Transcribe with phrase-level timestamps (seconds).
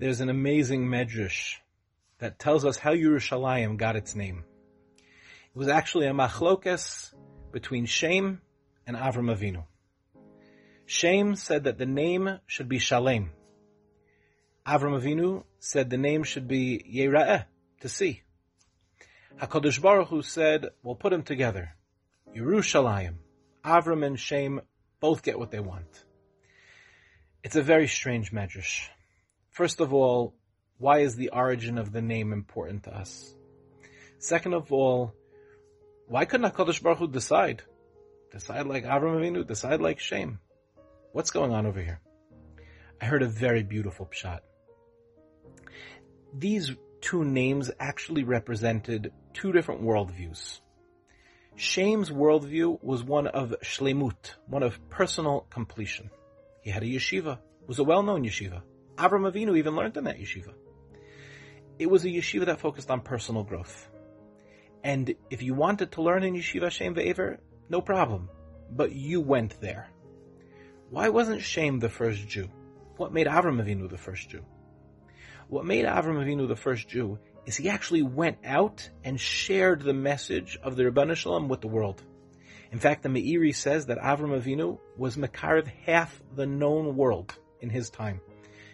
[0.00, 1.56] there's an amazing medrash
[2.20, 4.44] that tells us how Yerushalayim got its name.
[4.96, 7.12] It was actually a machlokes
[7.52, 8.40] between Shem
[8.86, 9.64] and Avram Avinu.
[10.86, 13.28] Shem said that the name should be Shalem.
[14.66, 17.44] Avram Avinu said the name should be Yera'eh,
[17.82, 18.22] to see.
[19.38, 21.74] HaKadosh Baruch Hu said, we'll put them together.
[22.34, 23.16] Yerushalayim.
[23.62, 24.62] Avram and Shem
[24.98, 26.04] both get what they want.
[27.44, 28.88] It's a very strange medrash.
[29.60, 30.32] First of all,
[30.78, 33.34] why is the origin of the name important to us?
[34.18, 35.12] Second of all,
[36.08, 37.62] why couldn't HaKadosh Baruch Hu decide?
[38.32, 40.40] Decide like Avram Avinu, decide like Shem.
[41.12, 42.00] What's going on over here?
[43.02, 44.40] I heard a very beautiful pshat.
[46.32, 50.60] These two names actually represented two different worldviews.
[51.54, 56.08] Shem's worldview was one of shlemut, one of personal completion.
[56.62, 58.62] He had a yeshiva, was a well-known yeshiva.
[59.00, 60.52] Avram Avinu even learned in that yeshiva.
[61.78, 63.88] It was a yeshiva that focused on personal growth.
[64.84, 67.38] And if you wanted to learn in yeshiva Shem Ve'ever,
[67.70, 68.28] no problem.
[68.70, 69.88] But you went there.
[70.90, 72.50] Why wasn't Shem the first Jew?
[72.98, 74.44] What made Avram Avinu the first Jew?
[75.48, 79.94] What made Avram Avinu the first Jew is he actually went out and shared the
[79.94, 80.82] message of the
[81.14, 82.02] Shel Olam with the world.
[82.70, 87.70] In fact, the Meiri says that Avram Avinu was Makariv half the known world in
[87.70, 88.20] his time.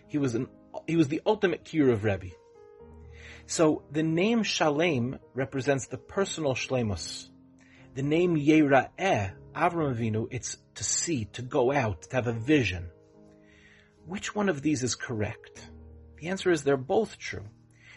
[0.09, 0.49] He was an,
[0.87, 2.35] he was the ultimate Kiruv Rebbe.
[3.47, 7.29] So the name Shalem represents the personal Shlemus.
[7.95, 12.91] The name Yera'eh, Avram Avinu, it's to see, to go out, to have a vision.
[14.05, 15.71] Which one of these is correct?
[16.19, 17.45] The answer is they're both true.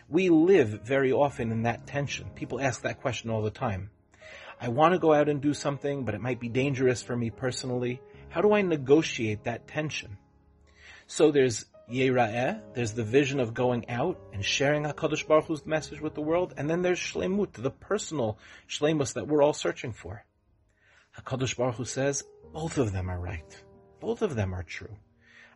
[0.07, 2.29] We live very often in that tension.
[2.35, 3.91] People ask that question all the time.
[4.61, 7.29] I want to go out and do something, but it might be dangerous for me
[7.29, 8.01] personally.
[8.29, 10.17] How do I negotiate that tension?
[11.07, 16.01] So there's Yera'eh, there's the vision of going out and sharing HaKadosh Baruch Hu's message
[16.01, 18.37] with the world, and then there's Shlemut, the personal
[18.67, 20.23] Shlemus that we're all searching for.
[21.19, 23.63] HaKadosh Baruch Hu says, both of them are right.
[23.99, 24.95] Both of them are true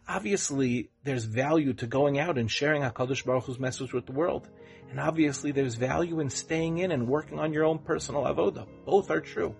[0.07, 4.49] obviously there's value to going out and sharing HaKadosh Baruch Hu's message with the world.
[4.89, 8.67] And obviously there's value in staying in and working on your own personal avoda.
[8.85, 9.55] Both are true.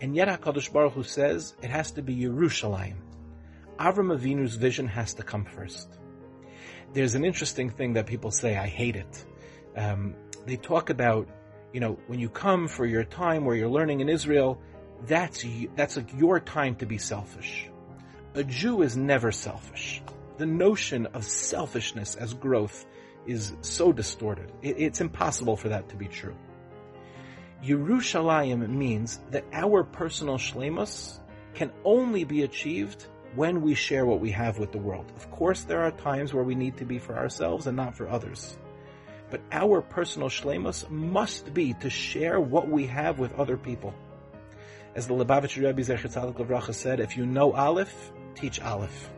[0.00, 2.96] And yet HaKadosh Baruch Hu says it has to be Yerushalayim.
[3.78, 5.88] Avram Avinu's vision has to come first.
[6.92, 9.24] There's an interesting thing that people say, I hate it.
[9.76, 10.14] Um,
[10.46, 11.28] they talk about,
[11.72, 14.60] you know, when you come for your time where you're learning in Israel,
[15.06, 15.44] that's,
[15.74, 17.70] that's like your time to be selfish
[18.34, 20.02] a Jew is never selfish.
[20.38, 22.86] The notion of selfishness as growth
[23.26, 24.50] is so distorted.
[24.62, 26.34] it's impossible for that to be true.
[27.62, 31.20] Yerushalayim means that our personal shlemus
[31.54, 35.10] can only be achieved when we share what we have with the world.
[35.16, 38.08] Of course, there are times where we need to be for ourselves and not for
[38.08, 38.58] others.
[39.30, 43.94] But our personal shlemus must be to share what we have with other people.
[44.94, 49.10] As the Lubavitcher Rebbe Zechet said, if you know Aleph, teach Aleph.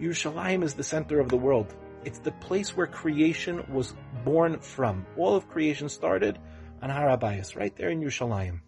[0.00, 1.74] Yerushalayim is the center of the world.
[2.02, 3.94] It's the place where creation was
[4.24, 5.04] born from.
[5.18, 6.38] All of creation started
[6.80, 8.60] on Har HaBayis, right there in Yerushalayim.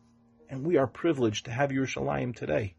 [0.51, 2.75] And we are privileged to have Yerushalayim today.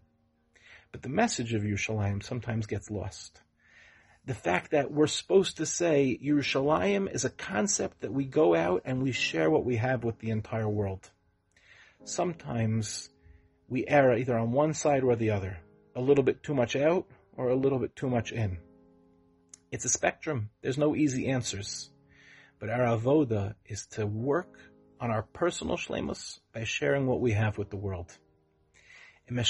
[0.94, 3.42] But the message of Yerushalayim sometimes gets lost.
[4.26, 8.84] The fact that we're supposed to say Yerushalayim is a concept that we go out
[8.86, 11.10] and we share what we have with the entire world.
[12.06, 13.10] Sometimes
[13.68, 15.58] we err either on one side or the other
[15.96, 18.60] a little bit too much out or a little bit too much in.
[19.72, 20.52] It's a spectrum.
[20.62, 21.90] There's no easy answers.
[22.60, 24.60] But our avoda is to work
[25.00, 28.16] on our personal shlemus by sharing what we have with the world.
[29.26, 29.46] How could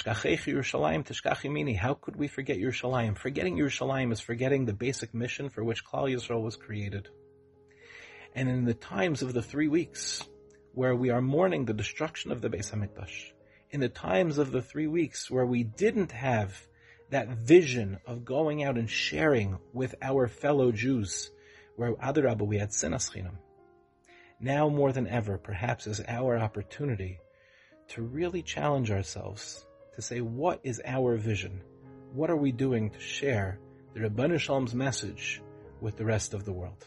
[2.16, 3.18] we forget Yerushalayim?
[3.18, 7.10] Forgetting Yerushalayim is forgetting the basic mission for which Klal Yisrael was created.
[8.36, 10.24] And in the times of the three weeks,
[10.74, 13.32] where we are mourning the destruction of the Beis Hamikdash,
[13.72, 16.56] in the times of the three weeks where we didn't have
[17.10, 21.32] that vision of going out and sharing with our fellow Jews,
[21.78, 23.38] where Adarabba we had sinas chinam.
[24.40, 27.20] Now more than ever, perhaps is our opportunity
[27.90, 29.66] to really challenge ourselves
[29.96, 31.62] to say, what is our vision?
[32.14, 33.60] What are we doing to share
[33.94, 34.02] the
[34.40, 35.42] Shel Olam's message
[35.82, 36.86] with the rest of the world?